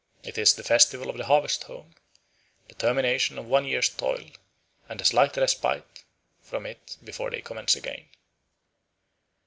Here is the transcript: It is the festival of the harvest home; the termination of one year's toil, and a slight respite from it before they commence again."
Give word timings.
It 0.23 0.35
is 0.39 0.55
the 0.55 0.63
festival 0.63 1.11
of 1.11 1.17
the 1.17 1.27
harvest 1.27 1.65
home; 1.65 1.93
the 2.67 2.73
termination 2.73 3.37
of 3.37 3.45
one 3.45 3.65
year's 3.65 3.87
toil, 3.87 4.31
and 4.89 4.99
a 4.99 5.05
slight 5.05 5.37
respite 5.37 6.05
from 6.41 6.65
it 6.65 6.97
before 7.03 7.29
they 7.29 7.41
commence 7.41 7.75
again." 7.75 8.07